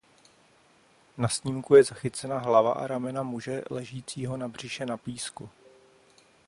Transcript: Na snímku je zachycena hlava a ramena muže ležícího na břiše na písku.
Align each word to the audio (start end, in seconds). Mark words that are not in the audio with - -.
Na 1.17 1.27
snímku 1.27 1.75
je 1.75 1.83
zachycena 1.83 2.37
hlava 2.39 2.73
a 2.73 2.87
ramena 2.87 3.23
muže 3.23 3.63
ležícího 3.69 4.37
na 4.37 4.47
břiše 4.47 4.85
na 4.85 4.97
písku. 4.97 5.49